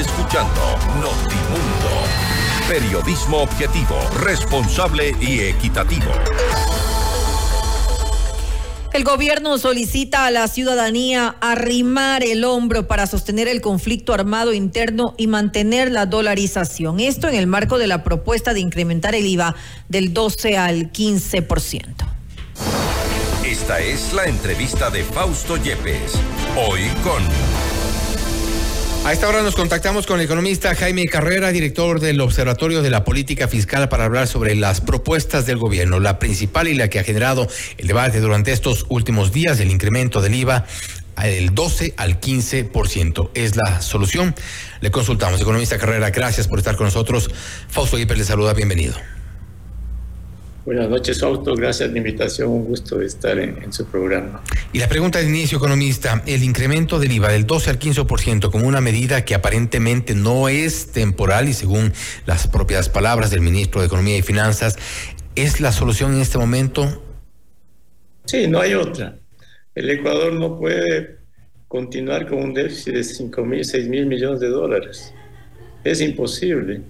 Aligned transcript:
escuchando 0.00 0.60
Notimundo. 0.96 1.90
Periodismo 2.68 3.38
objetivo, 3.42 3.96
responsable 4.20 5.14
y 5.20 5.40
equitativo. 5.40 6.10
El 8.92 9.04
gobierno 9.04 9.58
solicita 9.58 10.26
a 10.26 10.30
la 10.30 10.48
ciudadanía 10.48 11.36
arrimar 11.40 12.24
el 12.24 12.44
hombro 12.44 12.88
para 12.88 13.06
sostener 13.06 13.46
el 13.46 13.60
conflicto 13.60 14.14
armado 14.14 14.52
interno 14.52 15.14
y 15.16 15.26
mantener 15.26 15.92
la 15.92 16.06
dolarización. 16.06 16.98
Esto 16.98 17.28
en 17.28 17.34
el 17.34 17.46
marco 17.46 17.78
de 17.78 17.86
la 17.86 18.02
propuesta 18.02 18.54
de 18.54 18.60
incrementar 18.60 19.14
el 19.14 19.26
IVA 19.26 19.54
del 19.88 20.12
12 20.12 20.56
al 20.56 20.92
15%. 20.92 21.94
Esta 23.44 23.80
es 23.80 24.12
la 24.12 24.24
entrevista 24.24 24.90
de 24.90 25.04
Fausto 25.04 25.56
Yepes. 25.56 26.14
Hoy 26.56 26.88
con 27.04 27.22
a 29.10 29.12
esta 29.12 29.28
hora 29.28 29.42
nos 29.42 29.56
contactamos 29.56 30.06
con 30.06 30.20
el 30.20 30.26
economista 30.26 30.72
Jaime 30.76 31.04
Carrera, 31.06 31.50
director 31.50 31.98
del 31.98 32.20
Observatorio 32.20 32.80
de 32.80 32.90
la 32.90 33.02
Política 33.02 33.48
Fiscal, 33.48 33.88
para 33.88 34.04
hablar 34.04 34.28
sobre 34.28 34.54
las 34.54 34.80
propuestas 34.80 35.46
del 35.46 35.58
gobierno. 35.58 35.98
La 35.98 36.20
principal 36.20 36.68
y 36.68 36.74
la 36.74 36.86
que 36.86 37.00
ha 37.00 37.02
generado 37.02 37.48
el 37.78 37.88
debate 37.88 38.20
durante 38.20 38.52
estos 38.52 38.86
últimos 38.88 39.32
días, 39.32 39.58
el 39.58 39.72
incremento 39.72 40.20
del 40.20 40.36
IVA 40.36 40.64
del 41.20 41.52
12 41.52 41.94
al 41.96 42.20
15%. 42.20 43.30
¿Es 43.34 43.56
la 43.56 43.82
solución? 43.82 44.32
Le 44.80 44.92
consultamos. 44.92 45.40
Economista 45.40 45.76
Carrera, 45.76 46.10
gracias 46.10 46.46
por 46.46 46.60
estar 46.60 46.76
con 46.76 46.86
nosotros. 46.86 47.32
Fausto 47.68 47.98
Hiper 47.98 48.16
le 48.16 48.22
saluda, 48.22 48.54
bienvenido. 48.54 48.94
Buenas 50.70 50.88
noches, 50.88 51.20
Auto. 51.24 51.56
Gracias 51.56 51.88
por 51.88 51.94
la 51.94 51.98
invitación. 51.98 52.48
Un 52.48 52.64
gusto 52.64 53.00
estar 53.00 53.36
en, 53.40 53.72
su 53.72 53.86
programa. 53.86 54.40
Y 54.72 54.78
la 54.78 54.86
pregunta 54.86 55.18
de 55.18 55.24
inicio, 55.24 55.58
economista. 55.58 56.22
El 56.28 56.44
incremento 56.44 57.00
del 57.00 57.10
IVA 57.10 57.30
del 57.30 57.44
12 57.44 57.70
al 57.70 57.78
15% 57.80 58.52
como 58.52 58.68
una 58.68 58.80
medida 58.80 59.24
que 59.24 59.34
aparentemente 59.34 60.14
no 60.14 60.48
es 60.48 60.92
temporal 60.92 61.48
y 61.48 61.54
según 61.54 61.92
las 62.24 62.46
propias 62.46 62.88
palabras 62.88 63.32
del 63.32 63.40
ministro 63.40 63.80
de 63.80 63.88
Economía 63.88 64.16
y 64.16 64.22
Finanzas, 64.22 64.78
¿es 65.34 65.60
la 65.60 65.72
solución 65.72 66.14
en 66.14 66.20
este 66.20 66.38
momento? 66.38 67.02
Sí, 68.26 68.46
no 68.46 68.60
hay 68.60 68.74
otra. 68.74 69.18
El 69.74 69.90
Ecuador 69.90 70.34
no 70.34 70.56
puede 70.56 71.16
continuar 71.66 72.28
con 72.28 72.44
un 72.44 72.54
déficit 72.54 72.94
de 72.94 73.02
5 73.02 73.44
mil, 73.44 73.64
6 73.64 73.88
mil 73.88 74.06
millones 74.06 74.38
de 74.38 74.48
dólares. 74.50 75.12
Es 75.82 76.00
imposible. 76.00 76.82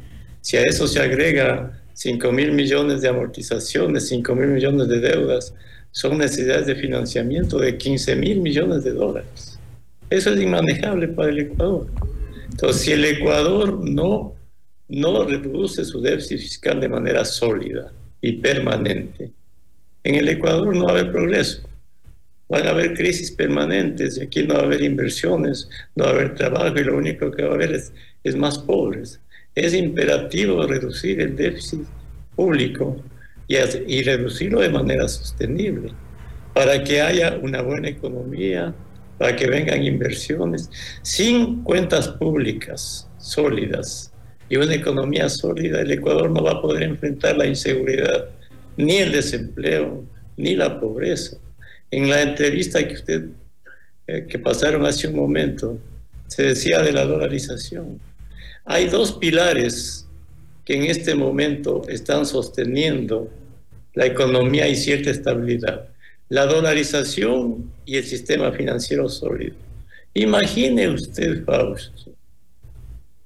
Si 0.42 0.58
a 0.58 0.64
eso 0.64 0.86
se 0.86 1.00
agrega 1.00 1.79
5 1.94 2.32
mil 2.32 2.52
millones 2.52 3.02
de 3.02 3.08
amortizaciones, 3.08 4.08
5 4.08 4.34
mil 4.34 4.48
millones 4.48 4.88
de 4.88 5.00
deudas, 5.00 5.54
son 5.90 6.18
necesidades 6.18 6.66
de 6.66 6.74
financiamiento 6.76 7.58
de 7.58 7.76
15 7.76 8.16
mil 8.16 8.40
millones 8.40 8.84
de 8.84 8.92
dólares. 8.92 9.58
Eso 10.08 10.32
es 10.32 10.40
inmanejable 10.40 11.08
para 11.08 11.30
el 11.30 11.40
Ecuador. 11.40 11.86
Entonces, 12.50 12.82
si 12.82 12.92
el 12.92 13.04
Ecuador 13.04 13.78
no, 13.82 14.34
no 14.88 15.24
reduce 15.24 15.84
su 15.84 16.00
déficit 16.00 16.38
fiscal 16.38 16.80
de 16.80 16.88
manera 16.88 17.24
sólida 17.24 17.92
y 18.20 18.32
permanente, 18.32 19.32
en 20.02 20.14
el 20.14 20.28
Ecuador 20.28 20.74
no 20.74 20.84
va 20.84 20.90
a 20.90 20.94
haber 20.94 21.12
progreso. 21.12 21.62
Van 22.48 22.66
a 22.66 22.70
haber 22.70 22.94
crisis 22.94 23.30
permanentes 23.30 24.20
aquí 24.20 24.42
no 24.42 24.54
va 24.54 24.60
a 24.60 24.64
haber 24.64 24.82
inversiones, 24.82 25.68
no 25.94 26.04
va 26.04 26.10
a 26.10 26.14
haber 26.14 26.34
trabajo 26.34 26.76
y 26.78 26.84
lo 26.84 26.96
único 26.96 27.30
que 27.30 27.44
va 27.44 27.52
a 27.52 27.54
haber 27.54 27.72
es, 27.72 27.92
es 28.24 28.34
más 28.34 28.58
pobres 28.58 29.20
es 29.64 29.74
imperativo 29.74 30.66
reducir 30.66 31.20
el 31.20 31.36
déficit 31.36 31.82
público 32.34 33.02
y, 33.46 34.02
reducirlo 34.02 34.60
de 34.60 34.70
manera 34.70 35.08
sostenible 35.08 35.92
para 36.54 36.82
que 36.84 37.00
haya 37.00 37.38
una 37.42 37.62
buena 37.62 37.88
economía, 37.88 38.74
para 39.18 39.34
que 39.36 39.48
vengan 39.48 39.82
inversiones. 39.82 40.70
Sin 41.02 41.62
cuentas 41.62 42.08
públicas 42.08 43.08
sólidas 43.18 44.12
y 44.48 44.56
una 44.56 44.74
economía 44.74 45.28
sólida, 45.28 45.80
el 45.80 45.90
Ecuador 45.90 46.30
no 46.30 46.42
va 46.42 46.52
a 46.52 46.62
poder 46.62 46.82
enfrentar 46.82 47.36
la 47.36 47.46
inseguridad, 47.46 48.28
ni 48.76 48.96
el 48.96 49.12
desempleo, 49.12 50.04
ni 50.36 50.56
la 50.56 50.80
pobreza. 50.80 51.36
En 51.90 52.08
la 52.08 52.22
entrevista 52.22 52.86
que 52.86 52.94
usted 52.94 53.24
eh, 54.06 54.26
que 54.28 54.38
pasaron 54.38 54.86
hace 54.86 55.06
un 55.06 55.14
momento, 55.14 55.78
se 56.26 56.42
decía 56.42 56.82
de 56.82 56.92
la 56.92 57.04
dolarización. 57.04 58.00
Hay 58.72 58.86
dos 58.86 59.14
pilares 59.14 60.06
que 60.64 60.76
en 60.76 60.84
este 60.84 61.16
momento 61.16 61.82
están 61.88 62.24
sosteniendo 62.24 63.28
la 63.94 64.06
economía 64.06 64.68
y 64.68 64.76
cierta 64.76 65.10
estabilidad. 65.10 65.88
La 66.28 66.46
dolarización 66.46 67.72
y 67.84 67.96
el 67.96 68.04
sistema 68.04 68.52
financiero 68.52 69.08
sólido. 69.08 69.56
Imagine 70.14 70.88
usted, 70.88 71.44
Fausto, 71.44 72.12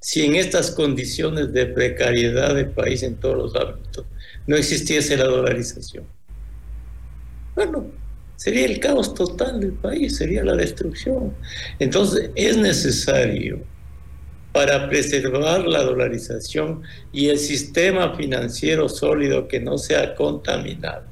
si 0.00 0.24
en 0.24 0.36
estas 0.36 0.70
condiciones 0.70 1.52
de 1.52 1.66
precariedad 1.66 2.54
del 2.54 2.70
país 2.70 3.02
en 3.02 3.16
todos 3.16 3.36
los 3.36 3.54
ámbitos 3.54 4.06
no 4.46 4.56
existiese 4.56 5.14
la 5.18 5.26
dolarización. 5.26 6.06
Bueno, 7.54 7.90
sería 8.36 8.64
el 8.64 8.80
caos 8.80 9.12
total 9.12 9.60
del 9.60 9.72
país, 9.72 10.16
sería 10.16 10.42
la 10.42 10.56
destrucción. 10.56 11.34
Entonces 11.78 12.30
es 12.34 12.56
necesario 12.56 13.73
para 14.54 14.88
preservar 14.88 15.66
la 15.66 15.82
dolarización 15.82 16.84
y 17.12 17.26
el 17.28 17.40
sistema 17.40 18.14
financiero 18.14 18.88
sólido 18.88 19.48
que 19.48 19.58
no 19.58 19.78
sea 19.78 20.14
contaminado. 20.14 21.02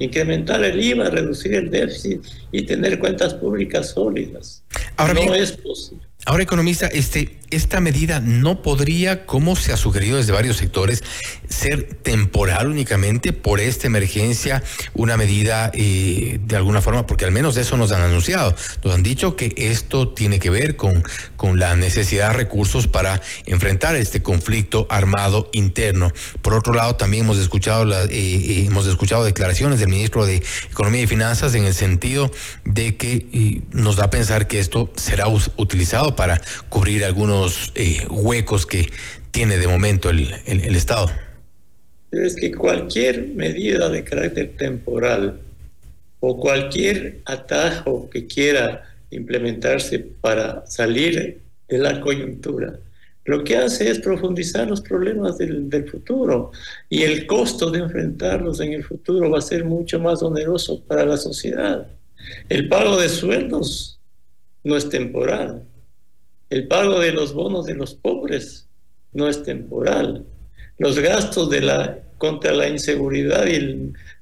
Incrementar 0.00 0.64
el 0.64 0.82
IVA, 0.82 1.10
reducir 1.10 1.54
el 1.54 1.70
déficit 1.70 2.24
y 2.50 2.62
tener 2.62 2.98
cuentas 2.98 3.34
públicas 3.34 3.90
sólidas. 3.90 4.64
Ahora 4.96 5.14
no 5.14 5.32
es 5.32 5.52
posible. 5.52 6.04
Ahora, 6.26 6.42
economista, 6.42 6.88
este, 6.88 7.38
esta 7.54 7.80
medida 7.80 8.20
no 8.20 8.62
podría, 8.62 9.26
como 9.26 9.56
se 9.56 9.72
ha 9.72 9.76
sugerido 9.76 10.16
desde 10.16 10.32
varios 10.32 10.56
sectores, 10.56 11.02
ser 11.48 11.84
temporal 11.84 12.68
únicamente 12.68 13.32
por 13.32 13.60
esta 13.60 13.86
emergencia, 13.86 14.62
una 14.94 15.16
medida 15.16 15.70
eh, 15.74 16.38
de 16.42 16.56
alguna 16.56 16.80
forma, 16.80 17.06
porque 17.06 17.24
al 17.24 17.32
menos 17.32 17.56
eso 17.56 17.76
nos 17.76 17.92
han 17.92 18.02
anunciado. 18.02 18.54
Nos 18.82 18.94
han 18.94 19.02
dicho 19.02 19.36
que 19.36 19.52
esto 19.56 20.08
tiene 20.08 20.38
que 20.38 20.50
ver 20.50 20.76
con, 20.76 21.04
con 21.36 21.58
la 21.58 21.74
necesidad 21.76 22.28
de 22.28 22.36
recursos 22.36 22.86
para 22.86 23.20
enfrentar 23.46 23.96
este 23.96 24.22
conflicto 24.22 24.86
armado 24.90 25.50
interno. 25.52 26.12
Por 26.42 26.54
otro 26.54 26.74
lado, 26.74 26.96
también 26.96 27.24
hemos 27.24 27.38
escuchado, 27.38 27.84
la, 27.84 28.04
eh, 28.04 28.08
eh, 28.10 28.64
hemos 28.66 28.86
escuchado 28.86 29.24
declaraciones 29.24 29.80
del 29.80 29.88
ministro 29.88 30.26
de 30.26 30.42
Economía 30.70 31.02
y 31.02 31.06
Finanzas 31.06 31.54
en 31.54 31.64
el 31.64 31.74
sentido 31.74 32.30
de 32.64 32.96
que 32.96 33.62
nos 33.72 33.96
da 33.96 34.04
a 34.04 34.10
pensar 34.10 34.46
que 34.46 34.60
esto 34.60 34.92
será 34.96 35.28
utilizado 35.28 36.14
para 36.14 36.40
cubrir 36.68 37.04
algunos 37.04 37.43
eh, 37.74 38.06
huecos 38.10 38.66
que 38.66 38.88
tiene 39.30 39.58
de 39.58 39.66
momento 39.66 40.10
el, 40.10 40.32
el, 40.46 40.76
Estado. 40.76 41.10
Es 42.12 42.36
que 42.36 42.52
cualquier 42.52 43.28
medida 43.28 43.88
de 43.88 44.04
carácter 44.04 44.56
temporal 44.56 45.40
o 46.20 46.38
cualquier 46.38 47.20
atajo 47.24 48.08
que 48.08 48.26
quiera 48.26 48.84
implementarse 49.10 49.98
para 49.98 50.64
salir 50.66 51.40
de 51.68 51.78
la 51.78 52.00
coyuntura, 52.00 52.78
lo 53.24 53.42
que 53.42 53.56
hace 53.56 53.90
es 53.90 53.98
profundizar 54.00 54.68
los 54.68 54.80
problemas 54.80 55.38
del, 55.38 55.68
del, 55.70 55.88
futuro 55.88 56.52
y 56.90 57.02
el 57.02 57.26
costo 57.26 57.70
de 57.70 57.80
enfrentarlos 57.80 58.60
en 58.60 58.72
el 58.72 58.84
futuro 58.84 59.30
va 59.30 59.38
a 59.38 59.42
ser 59.42 59.64
mucho 59.64 59.98
más 59.98 60.22
oneroso 60.22 60.82
para 60.84 61.06
la 61.06 61.16
sociedad. 61.16 61.86
El 62.48 62.68
pago 62.68 62.98
de 63.00 63.08
sueldos 63.08 63.98
no 64.62 64.76
es 64.76 64.88
temporal, 64.88 65.62
el 66.50 66.68
pago 66.68 67.00
de 67.00 67.12
los 67.12 67.32
bonos 67.32 67.66
de 67.66 67.74
los 67.74 67.94
pobres 67.94 68.68
no 69.12 69.28
es 69.28 69.42
temporal. 69.42 70.24
Los 70.78 70.98
gastos 70.98 71.48
contra 72.18 72.52
la 72.52 72.68
inseguridad 72.68 73.46
y 73.46 73.54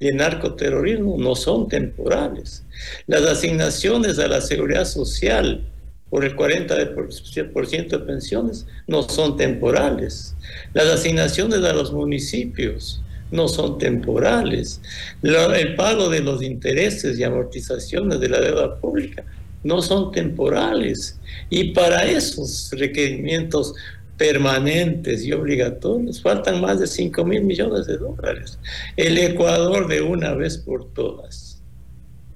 el, 0.00 0.16
narcoterrorismo 0.16 1.16
no 1.18 1.34
son 1.34 1.68
temporales. 1.68 2.64
Las 3.06 3.22
asignaciones 3.22 4.18
a 4.18 4.28
la 4.28 4.40
seguridad 4.40 4.84
social 4.84 5.64
por 6.10 6.24
el 6.24 6.36
40% 6.36 7.88
de 7.88 7.98
pensiones 8.00 8.66
no 8.86 9.02
son 9.02 9.36
temporales. 9.36 10.34
Las 10.74 10.86
asignaciones 10.86 11.64
a 11.64 11.72
los 11.72 11.92
municipios 11.92 13.02
no 13.30 13.48
son 13.48 13.78
temporales. 13.78 14.80
el 15.22 15.74
pago 15.74 16.10
de 16.10 16.20
los 16.20 16.42
intereses 16.42 17.18
y 17.18 17.24
amortizaciones 17.24 18.20
de 18.20 18.28
la 18.28 18.40
deuda 18.40 18.76
pública 18.76 19.24
no 19.64 19.82
son 19.82 20.12
temporales. 20.12 21.18
Y 21.50 21.72
para 21.72 22.04
esos 22.04 22.70
requerimientos 22.72 23.74
permanentes 24.16 25.24
y 25.24 25.32
obligatorios 25.32 26.22
faltan 26.22 26.60
más 26.60 26.78
de 26.78 26.86
5 26.86 27.24
mil 27.24 27.42
millones 27.42 27.86
de 27.86 27.96
dólares. 27.96 28.58
El 28.96 29.18
Ecuador 29.18 29.88
de 29.88 30.02
una 30.02 30.34
vez 30.34 30.58
por 30.58 30.92
todas 30.92 31.52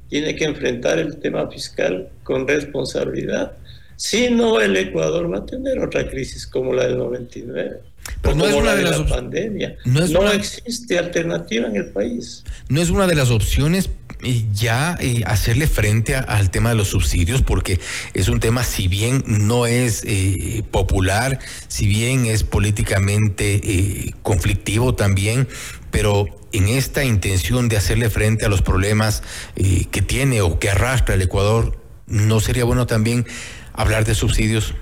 tiene 0.08 0.34
que 0.36 0.44
enfrentar 0.44 0.98
el 0.98 1.18
tema 1.18 1.48
fiscal 1.50 2.08
con 2.22 2.46
responsabilidad, 2.46 3.52
Si 3.98 4.28
no, 4.28 4.60
el 4.60 4.76
Ecuador 4.76 5.32
va 5.32 5.38
a 5.38 5.46
tener 5.46 5.78
otra 5.78 6.06
crisis 6.08 6.46
como 6.46 6.74
la 6.74 6.86
del 6.86 6.98
99. 6.98 7.80
Pero 8.20 8.34
no 8.34 8.46
es 8.46 8.54
una 8.54 8.74
de, 8.74 8.82
la 8.82 8.90
las 8.90 9.10
pandemia. 9.10 9.76
No, 9.86 10.30
existe 10.32 10.98
alternativa 10.98 11.66
en 11.66 11.76
el 11.76 11.86
país. 11.86 12.44
No 12.68 12.82
es 12.82 12.90
una 12.90 13.06
de 13.06 13.14
las 13.14 13.30
opciones 13.30 13.88
ya 14.52 14.96
eh, 15.00 15.22
hacerle 15.26 15.66
frente 15.66 16.14
al 16.16 16.50
tema 16.50 16.70
de 16.70 16.76
los 16.76 16.88
subsidios, 16.88 17.42
porque 17.42 17.78
es 18.14 18.28
un 18.28 18.40
tema, 18.40 18.64
si 18.64 18.88
bien 18.88 19.22
no 19.26 19.66
es 19.66 20.02
eh, 20.04 20.62
popular, 20.70 21.38
si 21.68 21.86
bien 21.86 22.26
es 22.26 22.42
políticamente 22.42 24.14
conflictivo 24.22 24.94
también, 24.94 25.48
pero 25.90 26.26
en 26.52 26.68
esta 26.68 27.04
intención 27.04 27.68
de 27.68 27.76
hacerle 27.76 28.10
frente 28.10 28.46
a 28.46 28.48
los 28.48 28.62
problemas 28.62 29.22
que 29.54 30.02
tiene 30.02 30.40
o 30.40 30.58
que 30.58 30.70
arrastra 30.70 31.14
el 31.14 31.22
Ecuador, 31.22 31.76
¿no 32.06 32.40
sería 32.40 32.64
bueno 32.64 32.86
también 32.86 33.26
hablar 33.72 34.04
de 34.04 34.14
subsidios? 34.14 34.74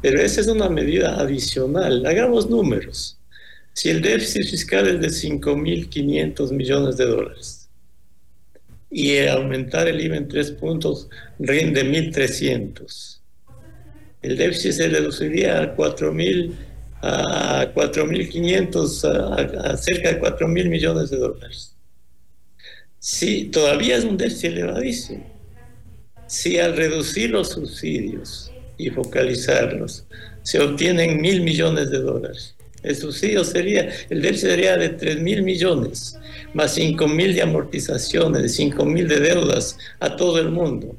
Pero 0.00 0.20
esa 0.20 0.40
es 0.40 0.46
una 0.46 0.68
medida 0.68 1.18
adicional. 1.18 2.06
Hagamos 2.06 2.48
números. 2.48 3.18
Si 3.72 3.90
el 3.90 4.00
déficit 4.00 4.48
fiscal 4.48 4.88
es 4.88 5.00
de 5.00 5.08
5.500 5.08 6.52
millones 6.52 6.96
de 6.96 7.06
dólares 7.06 7.57
y 8.90 9.18
aumentar 9.26 9.88
el 9.88 10.00
IVA 10.00 10.16
en 10.16 10.28
tres 10.28 10.50
puntos 10.52 11.08
rinde 11.38 11.84
1.300, 11.84 13.20
el 14.22 14.36
déficit 14.36 14.72
se 14.72 14.88
reduciría 14.88 15.62
a 15.62 15.76
4.000 15.76 16.52
a 17.00 17.72
4.500, 17.74 19.04
a, 19.04 19.70
a, 19.70 19.76
cerca 19.76 20.12
de 20.12 20.20
4.000 20.20 20.68
millones 20.68 21.10
de 21.10 21.18
dólares. 21.18 21.76
Sí, 22.98 23.44
todavía 23.52 23.96
es 23.96 24.04
un 24.04 24.16
déficit 24.16 24.46
elevadísimo. 24.46 25.24
Si 26.26 26.58
al 26.58 26.76
reducir 26.76 27.30
los 27.30 27.50
subsidios 27.50 28.52
y 28.76 28.90
focalizarlos, 28.90 30.04
se 30.42 30.60
obtienen 30.60 31.20
mil 31.20 31.42
millones 31.42 31.90
de 31.90 32.00
dólares. 32.00 32.54
El 32.82 32.94
subsidio 32.94 33.44
sería, 33.44 33.88
el 34.08 34.22
déficit 34.22 34.50
sería 34.50 34.76
de 34.76 34.90
tres 34.90 35.20
mil 35.20 35.42
millones, 35.42 36.18
más 36.54 36.74
cinco 36.74 37.08
mil 37.08 37.34
de 37.34 37.42
amortizaciones, 37.42 38.42
de 38.42 38.48
cinco 38.48 38.84
mil 38.84 39.08
de 39.08 39.18
deudas 39.18 39.76
a 40.00 40.14
todo 40.14 40.38
el 40.38 40.50
mundo, 40.50 40.96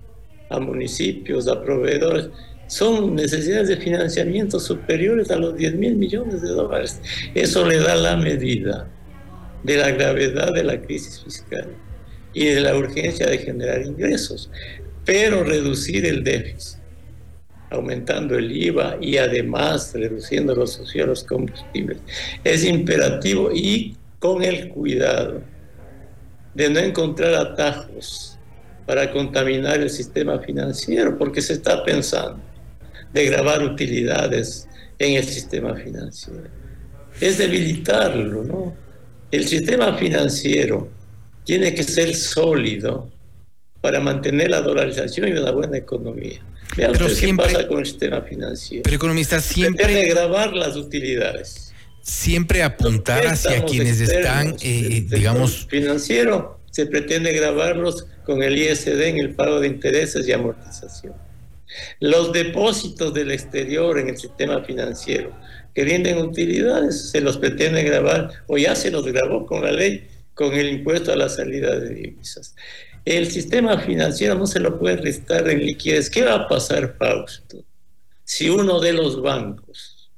a 0.49 0.59
municipios, 0.59 1.47
a 1.47 1.61
proveedores. 1.61 2.29
Son 2.67 3.15
necesidades 3.15 3.69
de 3.69 3.77
financiamiento 3.77 4.59
superiores 4.59 5.31
a 5.31 5.37
los 5.37 5.55
10 5.57 5.73
mil 5.73 5.95
millones 5.95 6.43
de 6.43 6.49
dólares. 6.49 7.01
Eso 7.33 7.65
le 7.65 7.79
da 7.79 7.95
la 7.95 8.15
medida 8.15 8.87
de 9.63 9.77
la 9.77 9.89
gravedad 9.89 10.53
de 10.53 10.63
la 10.63 10.79
crisis 10.79 11.23
fiscal 11.23 11.75
y 12.31 12.45
de 12.45 12.61
la 12.61 12.75
urgencia 12.77 13.25
de 13.25 13.39
generar 13.39 13.81
ingresos, 13.81 14.51
pero 15.03 15.43
reducir 15.43 16.05
el 16.05 16.23
déficit 16.23 16.78
aumentando 17.69 18.37
el 18.37 18.51
IVA 18.51 18.97
y 18.99 19.17
además 19.17 19.91
reduciendo 19.93 20.55
los 20.55 20.73
socios 20.73 21.23
combustibles. 21.23 21.99
Es 22.43 22.63
imperativo 22.63 23.51
y 23.53 23.95
con 24.19 24.43
el 24.43 24.69
cuidado 24.69 25.41
de 26.53 26.69
no 26.69 26.79
encontrar 26.79 27.35
atajos 27.35 28.37
para 28.85 29.11
contaminar 29.11 29.79
el 29.79 29.89
sistema 29.89 30.39
financiero, 30.39 31.17
porque 31.17 31.41
se 31.41 31.53
está 31.53 31.83
pensando 31.83 32.41
de 33.13 33.25
grabar 33.25 33.63
utilidades 33.63 34.67
en 34.97 35.15
el 35.15 35.23
sistema 35.23 35.75
financiero. 35.75 36.49
Es 37.21 37.37
debilitarlo, 37.37 38.43
¿no? 38.43 38.73
El 39.31 39.47
sistema 39.47 39.95
financiero 39.95 40.89
tiene 41.43 41.73
que 41.73 41.83
ser 41.83 42.15
sólido 42.15 43.09
para 43.81 43.99
mantener 43.99 44.49
la 44.49 44.61
dolarización 44.61 45.29
y 45.29 45.31
una 45.31 45.51
buena 45.51 45.77
economía 45.77 46.41
pero 46.75 47.09
siempre, 47.09 47.47
qué 47.47 47.53
pasa 47.53 47.67
con 47.67 47.79
el 47.79 47.85
sistema 47.85 48.21
financiero. 48.21 48.83
Pero 48.83 48.95
economista 48.95 49.41
siempre... 49.41 49.87
Debe 49.87 50.09
grabar 50.09 50.53
las 50.53 50.75
utilidades. 50.75 51.73
Siempre 52.01 52.63
apuntar 52.63 53.25
hacia 53.27 53.63
quienes 53.65 53.99
están, 54.01 54.55
eh, 54.61 55.05
digamos... 55.09 55.67
Financiero, 55.69 56.59
se 56.71 56.85
pretende 56.85 57.31
grabarlos 57.33 58.05
con 58.25 58.41
el 58.43 58.57
ISD 58.57 59.01
en 59.01 59.17
el 59.19 59.35
pago 59.35 59.59
de 59.59 59.67
intereses 59.67 60.27
y 60.27 60.31
amortización. 60.31 61.13
Los 61.99 62.31
depósitos 62.31 63.13
del 63.13 63.31
exterior 63.31 63.99
en 63.99 64.09
el 64.09 64.17
sistema 64.17 64.63
financiero 64.63 65.31
que 65.75 65.83
rinden 65.83 66.17
utilidades 66.17 67.11
se 67.11 67.21
los 67.21 67.37
pretende 67.37 67.83
grabar 67.83 68.31
o 68.47 68.57
ya 68.57 68.75
se 68.75 68.89
los 68.89 69.05
grabó 69.05 69.45
con 69.45 69.63
la 69.63 69.71
ley, 69.71 70.07
con 70.39 70.53
el 70.53 70.69
impuesto 70.69 71.11
a 71.11 71.17
la 71.17 71.27
salida 71.27 71.77
de 71.77 71.93
divisas. 71.93 72.55
El 73.03 73.29
sistema 73.29 73.77
financiero 73.77 74.35
no 74.35 74.47
se 74.47 74.61
lo 74.61 74.79
puede 74.79 74.95
restar 74.95 75.49
en 75.49 75.65
liquidez. 75.65 76.09
¿Qué 76.09 76.23
va 76.23 76.35
a 76.35 76.47
pasar, 76.47 76.95
Fausto? 76.97 77.65
Si 78.23 78.49
uno 78.49 78.79
de 78.79 78.93
los 78.93 79.21
bancos 79.21 80.09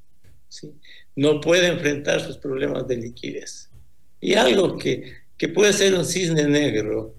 no 1.16 1.42
puede 1.42 1.70
enfrentar 1.70 2.22
sus 2.22 2.38
problemas 2.38 2.88
de 2.88 2.98
liquidez. 2.98 3.72
Y 4.20 4.36
algo 4.36 4.78
que, 4.78 5.12
que 5.40 5.50
puede 5.50 5.74
ser 5.74 5.96
un 5.96 6.06
cisne 6.06 6.44
negro, 6.44 7.16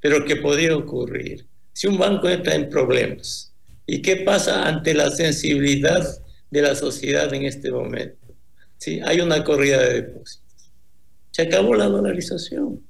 pero 0.00 0.24
que 0.24 0.36
podría 0.36 0.74
ocurrir. 0.74 1.46
Si 1.74 1.88
un 1.88 1.98
banco 1.98 2.26
entra 2.30 2.54
en 2.54 2.70
problemas, 2.70 3.52
¿y 3.86 4.00
qué 4.00 4.16
pasa 4.16 4.66
ante 4.66 4.94
la 4.94 5.10
sensibilidad 5.10 6.02
de 6.50 6.62
la 6.62 6.74
sociedad 6.74 7.34
en 7.34 7.44
este 7.44 7.70
momento? 7.70 8.34
¿Sí? 8.78 9.02
Hay 9.04 9.20
una 9.20 9.44
corrida 9.44 9.82
de 9.82 10.00
depósitos. 10.00 10.43
Se 11.34 11.42
acabó 11.42 11.74
la 11.74 11.86
dolarización. 11.86 12.80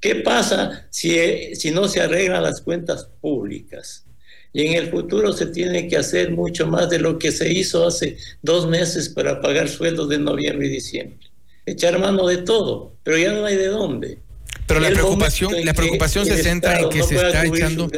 ¿Qué 0.00 0.14
pasa 0.14 0.86
si, 0.88 1.54
si 1.54 1.72
no 1.72 1.88
se 1.88 2.00
arreglan 2.00 2.42
las 2.42 2.62
cuentas 2.62 3.10
públicas? 3.20 4.06
Y 4.50 4.66
en 4.66 4.72
el 4.72 4.88
futuro 4.88 5.30
se 5.34 5.46
tiene 5.46 5.86
que 5.86 5.98
hacer 5.98 6.30
mucho 6.30 6.66
más 6.66 6.88
de 6.88 7.00
lo 7.00 7.18
que 7.18 7.32
se 7.32 7.52
hizo 7.52 7.86
hace 7.86 8.16
dos 8.40 8.66
meses 8.66 9.10
para 9.10 9.42
pagar 9.42 9.68
sueldos 9.68 10.08
de 10.08 10.18
noviembre 10.18 10.68
y 10.68 10.70
diciembre. 10.70 11.18
Echar 11.66 11.98
mano 11.98 12.26
de 12.26 12.38
todo, 12.38 12.94
pero 13.02 13.18
ya 13.18 13.34
no 13.34 13.44
hay 13.44 13.56
de 13.56 13.66
dónde. 13.66 14.20
Pero 14.66 14.80
la 14.80 14.88
preocupación, 14.88 15.52
la 15.66 15.74
preocupación 15.74 16.24
se 16.24 16.42
centra 16.42 16.80
en 16.80 16.88
que 16.88 17.02
se 17.02 17.16
está 17.16 17.44
echando 17.44 17.90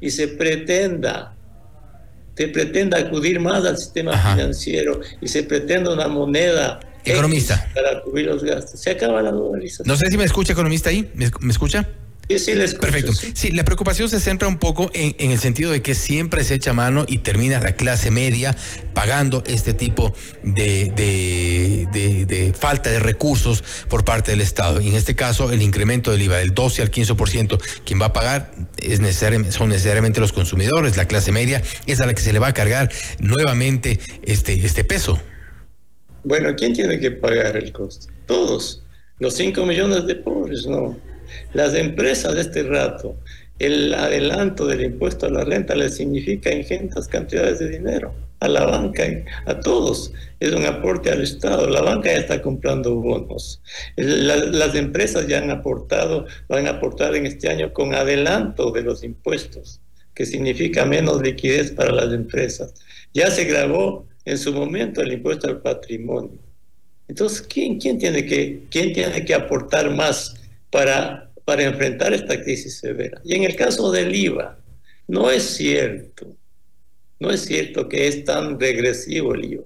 y 0.00 0.10
se 0.10 0.26
pretenda 0.26 1.36
se 2.36 2.48
pretenda 2.48 2.98
acudir 2.98 3.38
más 3.38 3.64
al 3.64 3.78
sistema 3.78 4.18
financiero 4.18 5.00
y 5.20 5.28
se 5.28 5.44
pretenda 5.44 5.92
una 5.92 6.08
moneda 6.08 6.80
Economista. 7.04 7.68
Para 7.74 8.00
cubrir 8.02 8.26
los 8.26 8.42
gastos. 8.42 8.80
Se 8.80 8.90
acaba 8.90 9.22
la 9.22 9.30
dolarización. 9.30 9.88
No 9.88 9.96
sé 9.96 10.10
si 10.10 10.16
me 10.16 10.24
escucha, 10.24 10.52
economista, 10.52 10.90
ahí. 10.90 11.10
¿Me, 11.14 11.50
escucha? 11.50 11.88
Sí, 12.28 12.38
sí, 12.38 12.54
le 12.54 12.64
escucho, 12.64 12.80
Perfecto. 12.80 13.12
Sí. 13.34 13.50
la 13.50 13.64
preocupación 13.64 14.08
se 14.08 14.20
centra 14.20 14.46
un 14.46 14.58
poco 14.58 14.90
en, 14.94 15.30
el 15.30 15.38
sentido 15.38 15.72
de 15.72 15.82
que 15.82 15.94
siempre 15.94 16.44
se 16.44 16.54
echa 16.54 16.72
mano 16.72 17.04
y 17.08 17.18
termina 17.18 17.58
la 17.58 17.72
clase 17.72 18.10
media 18.10 18.56
pagando 18.94 19.42
este 19.46 19.74
tipo 19.74 20.14
de, 20.42 20.92
de, 20.94 22.54
falta 22.58 22.90
de 22.90 23.00
recursos 23.00 23.64
por 23.88 24.04
parte 24.04 24.30
del 24.30 24.40
Estado. 24.40 24.80
Y 24.80 24.88
en 24.88 24.94
este 24.94 25.16
caso, 25.16 25.50
el 25.50 25.62
incremento 25.62 26.12
del 26.12 26.22
IVA 26.22 26.38
del 26.38 26.54
12 26.54 26.82
al 26.82 26.90
15%, 26.90 27.60
quien 27.84 28.00
va 28.00 28.06
a 28.06 28.12
pagar 28.12 28.52
es 28.78 29.00
son 29.50 29.68
necesariamente 29.68 30.20
los 30.20 30.32
consumidores, 30.32 30.96
la 30.96 31.06
clase 31.06 31.32
media, 31.32 31.62
es 31.86 32.00
a 32.00 32.06
la 32.06 32.14
que 32.14 32.22
se 32.22 32.32
le 32.32 32.38
va 32.38 32.48
a 32.48 32.54
cargar 32.54 32.90
nuevamente 33.18 33.98
este, 34.22 34.54
este 34.64 34.84
peso. 34.84 35.20
Bueno, 36.24 36.54
¿quién 36.56 36.72
tiene 36.72 37.00
que 37.00 37.10
pagar 37.10 37.56
el 37.56 37.72
costo? 37.72 38.12
Todos. 38.26 38.82
Los 39.18 39.34
5 39.34 39.66
millones 39.66 40.06
de 40.06 40.14
pobres, 40.16 40.66
no. 40.66 40.96
Las 41.52 41.74
empresas 41.74 42.34
de 42.34 42.42
este 42.42 42.62
rato, 42.62 43.16
el 43.58 43.92
adelanto 43.94 44.66
del 44.66 44.84
impuesto 44.84 45.26
a 45.26 45.30
la 45.30 45.44
renta 45.44 45.74
les 45.74 45.96
significa 45.96 46.52
ingentes 46.52 47.08
cantidades 47.08 47.58
de 47.58 47.70
dinero 47.70 48.14
a 48.42 48.48
la 48.48 48.66
banca, 48.66 49.04
a 49.46 49.60
todos. 49.60 50.12
Es 50.40 50.52
un 50.52 50.64
aporte 50.64 51.10
al 51.10 51.22
Estado. 51.22 51.68
La 51.68 51.80
banca 51.80 52.10
ya 52.10 52.18
está 52.18 52.42
comprando 52.42 52.96
bonos. 52.96 53.62
las 53.96 54.74
empresas 54.74 55.28
ya 55.28 55.38
han 55.38 55.50
aportado, 55.50 56.26
van 56.48 56.66
a 56.66 56.70
aportar 56.70 57.14
en 57.14 57.26
este 57.26 57.48
año 57.48 57.72
con 57.72 57.94
adelanto 57.94 58.72
de 58.72 58.82
los 58.82 59.04
impuestos, 59.04 59.80
que 60.14 60.26
significa 60.26 60.84
menos 60.84 61.22
liquidez 61.22 61.70
para 61.70 61.92
las 61.92 62.12
empresas. 62.12 62.74
Ya 63.14 63.30
se 63.30 63.44
grabó 63.44 64.06
en 64.24 64.38
su 64.38 64.52
momento 64.52 65.02
el 65.02 65.12
impuesto 65.12 65.48
al 65.48 65.60
patrimonio. 65.60 66.38
Entonces, 67.08 67.42
¿quién, 67.42 67.78
quién, 67.78 67.98
tiene, 67.98 68.24
que, 68.24 68.62
quién 68.70 68.92
tiene 68.92 69.24
que 69.24 69.34
aportar 69.34 69.94
más 69.94 70.34
para, 70.70 71.30
para 71.44 71.64
enfrentar 71.64 72.12
esta 72.14 72.40
crisis 72.42 72.78
severa? 72.78 73.20
Y 73.24 73.34
en 73.34 73.44
el 73.44 73.56
caso 73.56 73.90
del 73.90 74.14
IVA, 74.14 74.58
no 75.08 75.30
es 75.30 75.42
cierto, 75.42 76.26
no 77.18 77.30
es 77.30 77.44
cierto 77.44 77.88
que 77.88 78.06
es 78.06 78.24
tan 78.24 78.58
regresivo 78.58 79.34
el 79.34 79.44
IVA. 79.44 79.64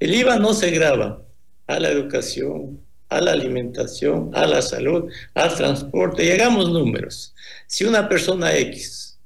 El 0.00 0.14
IVA 0.14 0.38
no 0.38 0.52
se 0.52 0.70
graba 0.70 1.22
a 1.66 1.78
la 1.78 1.88
educación, 1.90 2.80
a 3.08 3.20
la 3.20 3.32
alimentación, 3.32 4.30
a 4.34 4.46
la 4.46 4.60
salud, 4.60 5.10
al 5.34 5.54
transporte. 5.54 6.24
Llegamos 6.24 6.70
números. 6.70 7.34
Si 7.66 7.84
una 7.84 8.08
persona 8.08 8.56
X 8.56 9.18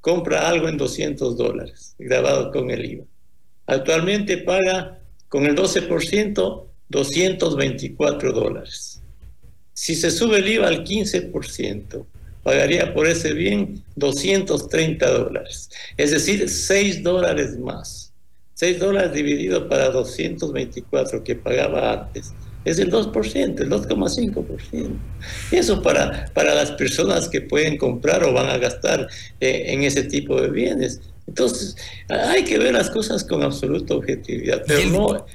compra 0.00 0.48
algo 0.48 0.68
en 0.68 0.76
200 0.76 1.36
dólares, 1.36 1.94
grabado 1.98 2.52
con 2.52 2.70
el 2.70 2.84
IVA, 2.84 3.04
Actualmente 3.66 4.38
paga 4.38 4.98
con 5.28 5.44
el 5.46 5.56
12% 5.56 6.66
224 6.88 8.32
dólares. 8.32 9.02
Si 9.74 9.94
se 9.94 10.10
sube 10.10 10.38
el 10.38 10.48
IVA 10.48 10.68
al 10.68 10.84
15%, 10.84 12.06
pagaría 12.42 12.94
por 12.94 13.06
ese 13.06 13.32
bien 13.32 13.82
230 13.96 15.10
dólares, 15.10 15.68
es 15.96 16.12
decir, 16.12 16.48
6 16.48 17.02
dólares 17.02 17.58
más. 17.58 18.12
6 18.54 18.78
dólares 18.78 19.12
dividido 19.12 19.68
para 19.68 19.90
224 19.90 21.22
que 21.22 21.34
pagaba 21.34 21.92
antes. 21.92 22.32
Es 22.64 22.78
el 22.78 22.90
2%, 22.90 23.60
el 23.60 23.68
2,5%. 23.68 24.96
Eso 25.52 25.82
para, 25.82 26.30
para 26.32 26.54
las 26.54 26.72
personas 26.72 27.28
que 27.28 27.42
pueden 27.42 27.76
comprar 27.76 28.24
o 28.24 28.32
van 28.32 28.48
a 28.48 28.56
gastar 28.56 29.08
eh, 29.40 29.64
en 29.66 29.82
ese 29.82 30.04
tipo 30.04 30.40
de 30.40 30.48
bienes. 30.48 31.00
Entonces, 31.26 31.76
hay 32.08 32.44
que 32.44 32.58
ver 32.58 32.74
las 32.74 32.90
cosas 32.90 33.24
con 33.24 33.42
absoluta 33.42 33.94
objetividad. 33.94 34.62
Pero 34.66 34.90
no, 34.90 35.26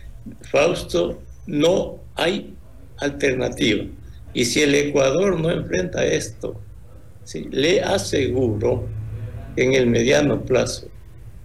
Fausto, 0.50 1.22
no 1.48 2.00
hay 2.16 2.56
alternativa. 2.98 3.86
Y 4.34 4.46
si 4.46 4.62
el 4.62 4.74
Ecuador 4.76 5.40
no 5.40 5.52
enfrenta 5.52 6.06
esto, 6.06 6.60
¿sí? 7.24 7.48
le 7.52 7.82
aseguro 7.82 8.88
que 9.56 9.64
en 9.64 9.74
el 9.74 9.88
mediano 9.88 10.44
plazo 10.44 10.91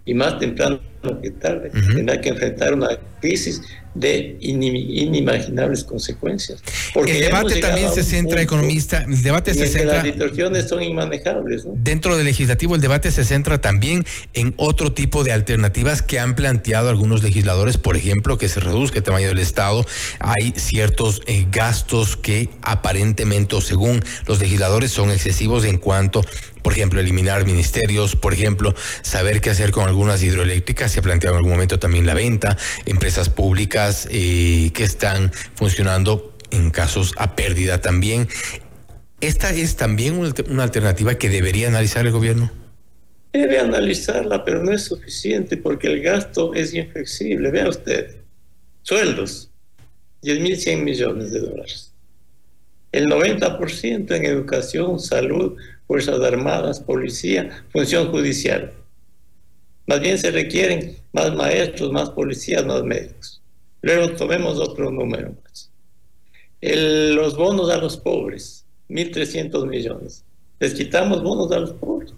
y 0.07 0.15
más 0.15 0.39
temprano 0.39 0.81
que 1.23 1.31
tarde 1.31 1.71
tendrá 1.71 2.21
que 2.21 2.31
enfrentar 2.31 2.75
una 2.75 2.89
crisis 3.21 3.61
de 3.95 4.37
inimaginables 4.41 5.83
consecuencias. 5.85 6.63
Porque 6.93 7.13
el 7.13 7.21
debate 7.25 7.61
también 7.61 7.91
se 7.93 8.03
centra, 8.03 8.43
economista, 8.43 9.05
el 9.09 9.23
debate 9.23 9.55
se 9.55 9.67
centra... 9.67 9.95
Las 9.95 10.05
distorsiones 10.05 10.69
son 10.69 10.83
inmanejables. 10.83 11.65
Dentro 11.77 12.17
del 12.17 12.27
legislativo 12.27 12.75
el 12.75 12.81
debate 12.81 13.11
se 13.11 13.25
centra 13.25 13.59
también 13.61 14.05
en 14.35 14.53
otro 14.59 14.93
tipo 14.93 15.25
de 15.25 15.33
alternativas 15.33 16.03
que 16.03 16.19
han 16.19 16.35
planteado 16.35 16.91
algunos 16.91 17.23
legisladores, 17.23 17.79
por 17.79 17.97
ejemplo, 17.97 18.37
que 18.37 18.49
se 18.49 18.61
reduzca 18.61 18.99
el 18.99 19.05
tamaño 19.05 19.29
del 19.29 19.39
Estado. 19.39 19.87
Hay 20.19 20.53
ciertos 20.57 21.23
eh, 21.27 21.47
gastos 21.51 22.17
que 22.17 22.51
aparentemente 22.63 23.57
o 23.57 23.61
según 23.63 24.05
los 24.27 24.41
legisladores 24.41 24.91
son 24.91 25.11
excesivos 25.11 25.65
en 25.65 25.79
cuanto 25.79 26.21
por 26.67 26.73
ejemplo, 26.73 26.99
eliminar 26.99 27.47
ministerios, 27.47 28.17
por 28.17 28.35
ejemplo, 28.35 28.75
saber 29.03 29.41
qué 29.41 29.51
hacer 29.51 29.71
con 29.71 29.87
algunas 29.87 30.21
hidroeléctricas, 30.25 30.91
se 30.91 30.99
ha 30.99 31.03
planteado 31.03 31.37
en 31.37 31.39
algún 31.39 31.53
momento 31.53 31.79
también 31.79 32.07
la 32.07 32.13
venta, 32.13 32.57
empresas 32.87 33.29
públicas 33.29 34.09
eh, 34.11 34.73
que 34.75 34.83
están 34.83 35.31
funcionando 35.55 36.37
en 36.51 36.73
casos 36.73 37.15
a 37.19 37.37
pérdida 37.37 37.81
también. 37.81 38.27
¿Esta 39.21 39.51
es 39.51 39.77
también 39.77 40.19
una, 40.19 40.65
alternativa 40.65 41.15
que 41.15 41.29
debería 41.29 41.69
analizar 41.69 42.05
el 42.05 42.11
gobierno? 42.11 42.51
Debe 43.33 43.61
analizarla, 43.61 44.45
pero 44.45 44.65
no 44.65 44.73
es 44.73 44.87
suficiente 44.87 45.57
porque 45.57 45.87
el 45.87 46.03
gasto 46.03 46.53
es 46.53 46.75
inflexible. 46.75 47.53
Vea 47.53 47.69
usted, 47.69 48.17
sueldos, 48.83 49.53
10.100 50.25 50.83
millones 50.83 51.31
de 51.31 51.39
dólares. 51.39 51.93
El 52.91 53.07
90% 53.07 54.17
en 54.17 54.25
educación, 54.25 54.99
salud, 54.99 55.57
Fuerzas 55.87 56.21
Armadas, 56.21 56.81
Policía, 56.81 57.65
Función 57.73 58.11
Judicial. 58.11 58.73
Más 59.87 60.01
bien 60.01 60.19
se 60.19 60.31
requieren 60.31 60.97
más 61.13 61.35
maestros, 61.35 61.93
más 61.93 62.11
policías, 62.11 62.67
más 62.67 62.83
médicos. 62.83 63.41
Luego 63.83 64.11
tomemos 64.17 64.59
otro 64.59 64.91
número 64.91 65.35
más. 65.45 65.71
los 66.61 67.37
bonos 67.37 67.71
a 67.71 67.79
los 67.79 67.97
pobres, 67.97 68.65
1.300 68.89 69.67
millones. 69.67 70.25
Les 70.59 70.75
quitamos 70.75 71.23
bonos 71.23 71.53
a 71.53 71.61
los 71.61 71.73
pobres. 71.73 72.15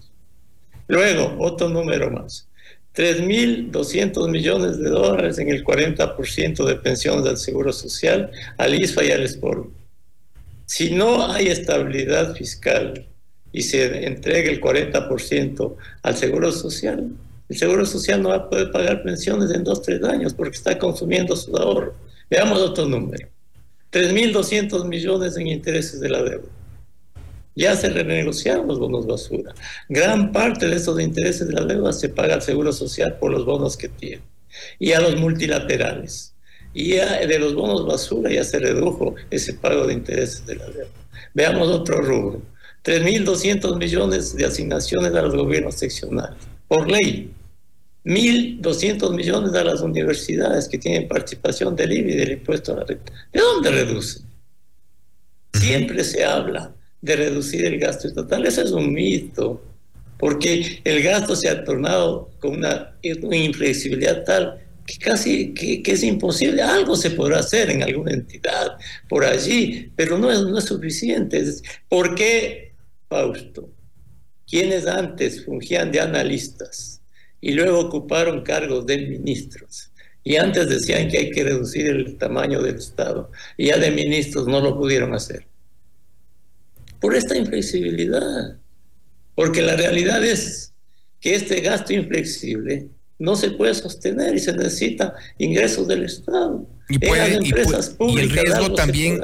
Luego, 0.87 1.35
otro 1.39 1.69
número 1.69 2.09
más. 2.09 2.47
3.200 2.95 4.29
millones 4.29 4.79
de 4.79 4.89
dólares 4.89 5.37
en 5.37 5.49
el 5.49 5.63
40% 5.63 6.65
de 6.65 6.75
pensiones 6.75 7.23
del 7.23 7.37
Seguro 7.37 7.71
Social, 7.71 8.31
al 8.57 8.73
ISFA 8.73 9.03
y 9.03 9.11
al 9.11 9.27
SPOR. 9.29 9.69
Si 10.65 10.91
no 10.91 11.31
hay 11.31 11.47
estabilidad 11.47 12.35
fiscal 12.35 13.05
y 13.51 13.61
se 13.63 14.05
entrega 14.05 14.49
el 14.49 14.61
40% 14.61 15.75
al 16.03 16.15
Seguro 16.15 16.51
Social, 16.51 17.11
el 17.49 17.57
Seguro 17.57 17.83
Social 17.83 18.21
no 18.21 18.29
va 18.29 18.35
a 18.35 18.49
poder 18.49 18.71
pagar 18.71 19.01
pensiones 19.01 19.49
en 19.51 19.63
dos, 19.63 19.81
tres 19.81 20.03
años 20.03 20.35
porque 20.35 20.55
está 20.55 20.77
consumiendo 20.77 21.35
su 21.35 21.55
ahorro. 21.57 21.95
Veamos 22.29 22.59
otro 22.59 22.85
número. 22.85 23.27
3.200 23.91 24.85
millones 24.85 25.35
en 25.35 25.47
intereses 25.47 25.99
de 25.99 26.09
la 26.09 26.21
deuda. 26.21 26.47
Ya 27.55 27.75
se 27.75 27.89
renegociaron 27.89 28.67
los 28.67 28.77
bonos 28.77 29.07
basura. 29.07 29.55
Gran 29.89 30.31
parte 30.31 30.67
de 30.67 30.75
esos 30.75 30.99
intereses 30.99 31.47
de 31.47 31.53
la 31.53 31.65
deuda 31.65 31.91
se 31.91 32.09
paga 32.09 32.35
al 32.35 32.43
Seguro 32.43 32.71
Social 32.71 33.17
por 33.19 33.31
los 33.31 33.45
bonos 33.45 33.75
que 33.75 33.89
tiene. 33.89 34.21
Y 34.77 34.91
a 34.91 35.01
los 35.01 35.15
multilaterales. 35.15 36.35
Y 36.71 36.91
de 36.91 37.39
los 37.39 37.55
bonos 37.55 37.87
basura 37.87 38.31
ya 38.31 38.43
se 38.43 38.59
redujo 38.59 39.15
ese 39.31 39.55
pago 39.55 39.87
de 39.87 39.93
intereses 39.93 40.45
de 40.45 40.55
la 40.55 40.67
deuda. 40.67 40.91
Veamos 41.33 41.67
otro 41.69 41.99
rubro. 41.99 42.43
3.200 42.83 43.77
millones 43.77 44.35
de 44.35 44.45
asignaciones 44.45 45.13
a 45.13 45.21
los 45.21 45.35
gobiernos 45.35 45.75
seccionales, 45.75 46.37
por 46.67 46.89
ley. 46.89 47.33
1.200 48.05 49.13
millones 49.13 49.53
a 49.53 49.63
las 49.63 49.81
universidades 49.81 50.67
que 50.67 50.77
tienen 50.77 51.07
participación 51.07 51.75
del 51.75 51.91
IBI 51.91 52.13
y 52.13 52.15
del 52.15 52.31
impuesto 52.31 52.73
a 52.73 52.77
la 52.77 52.85
renta. 52.85 53.13
¿De 53.31 53.39
dónde 53.39 53.71
reducen? 53.71 54.23
Siempre 55.53 56.03
se 56.03 56.23
habla 56.23 56.73
de 57.01 57.15
reducir 57.15 57.65
el 57.65 57.77
gasto 57.77 58.07
estatal. 58.07 58.45
Ese 58.45 58.63
es 58.63 58.71
un 58.71 58.93
mito, 58.93 59.61
porque 60.17 60.81
el 60.83 61.03
gasto 61.03 61.35
se 61.35 61.49
ha 61.49 61.63
tornado 61.63 62.29
con 62.39 62.57
una, 62.57 62.95
inflexibilidad 63.03 64.23
tal 64.23 64.59
que 64.85 64.97
casi 64.97 65.53
que, 65.53 65.83
es 65.85 66.03
imposible. 66.03 66.61
Algo 66.61 66.95
se 66.95 67.11
podrá 67.11 67.39
hacer 67.39 67.69
en 67.69 67.83
alguna 67.83 68.11
entidad 68.11 68.77
por 69.07 69.23
allí, 69.23 69.91
pero 69.95 70.17
no 70.17 70.31
es, 70.31 70.41
no 70.41 70.57
es 70.57 70.65
suficiente. 70.65 71.43
¿Por 71.87 72.15
qué 72.15 72.68
Fausto, 73.09 73.71
quienes 74.47 74.85
antes 74.85 75.43
fungían 75.43 75.91
de 75.91 75.99
analistas 75.99 77.01
y 77.41 77.53
luego 77.53 77.79
ocuparon 77.79 78.43
cargos 78.43 78.85
de 78.85 78.97
ministros, 78.99 79.91
y 80.23 80.35
antes 80.35 80.69
decían 80.69 81.07
que 81.09 81.17
hay 81.17 81.31
que 81.31 81.43
reducir 81.43 81.87
el 81.87 82.17
tamaño 82.17 82.61
del 82.61 82.75
Estado, 82.75 83.31
y 83.57 83.67
ya 83.67 83.77
de 83.77 83.89
ministros 83.91 84.47
no 84.47 84.61
lo 84.61 84.77
pudieron 84.77 85.15
hacer. 85.15 85.47
Por 86.99 87.15
esta 87.15 87.35
inflexibilidad, 87.35 88.57
porque 89.33 89.61
la 89.61 89.75
realidad 89.75 90.23
es 90.23 90.73
que 91.19 91.33
este 91.33 91.61
gasto 91.61 91.93
inflexible 91.93 92.89
no 93.19 93.35
se 93.35 93.51
puede 93.51 93.73
sostener 93.75 94.33
y 94.33 94.39
se 94.39 94.53
necesita 94.53 95.13
ingresos 95.37 95.87
del 95.87 96.05
Estado. 96.05 96.65
Y, 96.87 96.95
el 97.05 98.29
riesgo 98.31 98.73
también, 98.73 99.21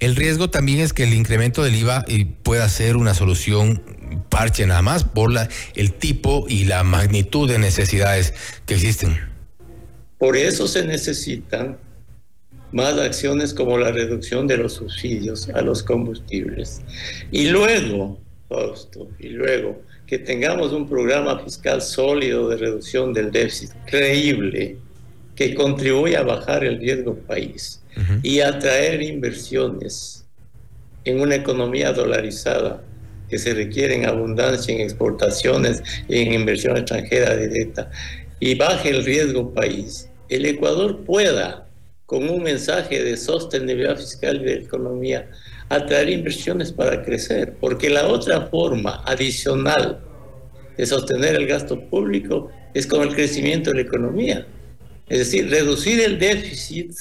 el 0.00 0.16
riesgo 0.16 0.50
también 0.50 0.80
es 0.80 0.92
que 0.92 1.04
el 1.04 1.14
incremento 1.14 1.62
del 1.62 1.76
IVA 1.76 2.04
eh, 2.08 2.26
pueda 2.42 2.68
ser 2.68 2.96
una 2.96 3.14
solución 3.14 3.82
parche 4.30 4.66
nada 4.66 4.82
más 4.82 5.04
por 5.04 5.30
la, 5.30 5.48
el 5.76 5.92
tipo 5.92 6.46
y 6.48 6.64
la 6.64 6.82
magnitud 6.82 7.48
de 7.48 7.58
necesidades 7.58 8.34
que 8.66 8.74
existen. 8.74 9.16
Por 10.18 10.36
eso 10.36 10.66
se 10.66 10.84
necesitan 10.84 11.76
más 12.72 12.98
acciones 12.98 13.54
como 13.54 13.78
la 13.78 13.92
reducción 13.92 14.48
de 14.48 14.56
los 14.56 14.72
subsidios 14.72 15.48
a 15.50 15.60
los 15.60 15.84
combustibles. 15.84 16.80
Y 17.30 17.48
luego, 17.48 18.18
Fausto, 18.54 19.08
y 19.18 19.30
luego 19.30 19.82
que 20.06 20.18
tengamos 20.18 20.72
un 20.72 20.88
programa 20.88 21.38
fiscal 21.40 21.82
sólido 21.82 22.48
de 22.48 22.56
reducción 22.56 23.12
del 23.12 23.30
déficit 23.30 23.70
creíble 23.86 24.76
que 25.34 25.54
contribuya 25.54 26.20
a 26.20 26.22
bajar 26.22 26.64
el 26.64 26.78
riesgo 26.78 27.16
país 27.16 27.82
y 28.22 28.40
atraer 28.40 29.02
inversiones 29.02 30.24
en 31.04 31.20
una 31.20 31.36
economía 31.36 31.92
dolarizada 31.92 32.82
que 33.28 33.38
se 33.38 33.54
requiere 33.54 33.94
en 33.94 34.06
abundancia 34.06 34.74
en 34.74 34.80
exportaciones 34.80 35.82
y 36.08 36.18
en 36.18 36.34
inversión 36.34 36.76
extranjera 36.76 37.36
directa 37.36 37.90
y 38.40 38.54
baje 38.54 38.90
el 38.90 39.04
riesgo 39.04 39.52
país, 39.54 40.10
el 40.28 40.44
Ecuador 40.46 41.04
pueda, 41.04 41.66
con 42.06 42.28
un 42.28 42.42
mensaje 42.42 43.02
de 43.02 43.16
sostenibilidad 43.16 43.96
fiscal 43.96 44.40
y 44.42 44.44
de 44.44 44.54
economía, 44.54 45.30
atraer 45.68 46.10
inversiones 46.10 46.72
para 46.72 47.02
crecer, 47.02 47.56
porque 47.60 47.88
la 47.88 48.06
otra 48.08 48.48
forma 48.48 49.02
adicional 49.06 50.00
de 50.76 50.86
sostener 50.86 51.34
el 51.34 51.46
gasto 51.46 51.80
público 51.88 52.50
es 52.74 52.86
con 52.86 53.02
el 53.02 53.14
crecimiento 53.14 53.70
de 53.70 53.76
la 53.76 53.82
economía. 53.82 54.46
Es 55.08 55.18
decir, 55.18 55.50
reducir 55.50 56.00
el 56.00 56.18
déficit 56.18 56.92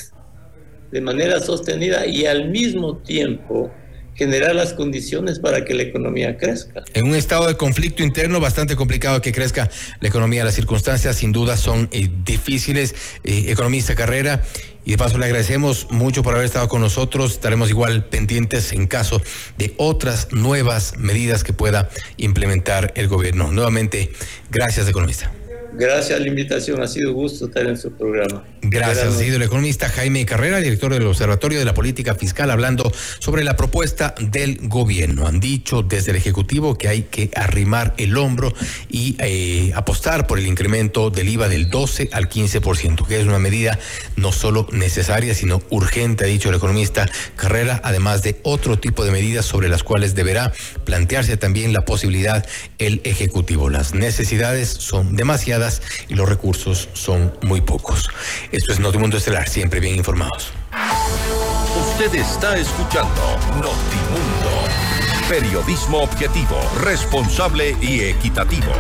de 0.92 1.02
manera 1.02 1.40
sostenida 1.40 2.06
y 2.06 2.26
al 2.26 2.50
mismo 2.50 2.98
tiempo 2.98 3.72
generar 4.16 4.56
las 4.56 4.74
condiciones 4.74 5.40
para 5.40 5.66
que 5.66 5.74
la 5.74 5.84
economía 5.84 6.38
crezca. 6.38 6.84
En 6.94 7.08
un 7.08 7.16
estado 7.16 7.48
de 7.48 7.58
conflicto 7.58 8.04
interno 8.04 8.40
bastante 8.40 8.76
complicado 8.76 9.22
que 9.22 9.32
crezca 9.32 9.70
la 10.00 10.08
economía, 10.08 10.44
las 10.44 10.56
circunstancias 10.56 11.16
sin 11.16 11.32
duda 11.32 11.58
son 11.58 11.90
eh, 11.92 12.10
difíciles. 12.24 12.96
Eh, 13.24 13.46
economista 13.48 13.96
Carrera, 13.96 14.44
y 14.86 14.92
de 14.92 14.98
paso 14.98 15.18
le 15.18 15.26
agradecemos 15.26 15.88
mucho 15.92 16.24
por 16.24 16.34
haber 16.34 16.46
estado 16.46 16.68
con 16.68 16.82
nosotros. 16.82 17.34
Estaremos 17.34 17.70
igual 17.70 18.06
pendientes 18.06 18.74
en 18.74 18.88
caso 18.88 19.22
de 19.58 19.74
otras 19.78 20.28
nuevas 20.32 20.98
medidas 20.98 21.44
que 21.44 21.54
pueda 21.54 21.90
implementar 22.18 22.92
el 22.96 23.08
gobierno. 23.08 23.52
Nuevamente, 23.52 24.12
gracias, 24.52 24.88
economista. 24.88 25.32
Gracias 25.76 26.20
a 26.20 26.22
la 26.22 26.28
invitación, 26.28 26.82
ha 26.82 26.88
sido 26.88 27.14
gusto 27.14 27.46
estar 27.46 27.66
en 27.66 27.78
su 27.78 27.92
programa. 27.92 28.44
Gracias, 28.62 29.08
ha 29.08 29.18
sido 29.18 29.38
el 29.38 29.42
economista 29.42 29.90
Jaime 29.90 30.24
Carrera, 30.26 30.60
director 30.60 30.94
del 30.94 31.06
Observatorio 31.08 31.58
de 31.58 31.66
la 31.66 31.74
Política 31.74 32.14
Fiscal, 32.14 32.52
hablando 32.52 32.92
sobre 33.20 33.44
la 33.44 33.56
propuesta 33.56 34.14
del 34.20 34.60
gobierno. 34.68 35.26
Han 35.26 35.40
dicho 35.40 35.82
desde 35.82 36.12
el 36.12 36.18
Ejecutivo 36.18 36.78
que 36.78 36.90
hay 36.90 37.04
que 37.04 37.32
arrimar 37.36 37.96
el 37.98 38.16
hombro 38.18 38.54
y 38.88 39.16
eh, 39.20 39.72
apostar 39.76 40.28
por 40.28 40.38
el 40.38 40.46
incremento 40.46 41.10
del 41.10 41.28
IVA 41.30 41.50
del 41.50 41.70
12 41.70 42.10
al 42.12 42.30
15%, 42.30 43.08
que 43.08 43.20
es 43.20 43.26
una 43.26 43.40
medida 43.40 43.80
no 44.16 44.32
solo 44.32 44.68
necesaria, 44.72 45.34
sino 45.34 45.62
urgente, 45.72 46.26
ha 46.26 46.28
dicho 46.28 46.50
el 46.50 46.56
economista 46.56 47.10
Carrera, 47.36 47.82
además 47.84 48.22
de 48.22 48.40
otro 48.44 48.78
tipo 48.78 49.04
de 49.06 49.12
medidas 49.12 49.46
sobre 49.46 49.70
las 49.70 49.84
cuales 49.84 50.14
deberá 50.14 50.54
plantearse 50.86 51.36
también 51.36 51.74
la 51.74 51.84
posibilidad 51.84 52.46
el 52.78 53.02
Ejecutivo. 53.04 53.70
Las 53.70 53.94
necesidades 53.94 54.70
son 54.70 55.16
demasiadas 55.16 55.63
y 56.10 56.16
los 56.16 56.28
recursos 56.28 56.90
son 56.94 57.34
muy 57.42 57.62
pocos. 57.62 58.10
Esto 58.52 58.74
es 58.74 58.80
Notimundo 58.80 59.18
Estelar, 59.18 59.48
siempre 59.48 59.80
bien 59.80 59.96
informados. 59.96 60.52
Usted 61.90 62.16
está 62.16 62.58
escuchando 62.58 63.22
Notimundo. 63.56 64.68
Periodismo 65.30 66.00
objetivo, 66.00 66.60
responsable 66.82 67.76
y 67.82 68.02
equitativo. 68.02 68.72